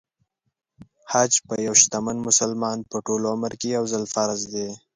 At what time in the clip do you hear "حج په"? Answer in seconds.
1.11-1.53